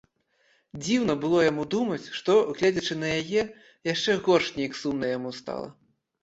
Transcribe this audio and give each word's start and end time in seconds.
Дзіўна 0.85 1.13
было 1.25 1.41
яму 1.51 1.65
думаць, 1.73 2.05
што, 2.19 2.33
гледзячы 2.61 2.97
на 3.03 3.11
яе, 3.19 3.45
яшчэ 3.93 4.17
горш 4.29 4.49
нейк 4.57 4.73
сумна 4.81 5.13
яму 5.17 5.37
стала. 5.43 5.69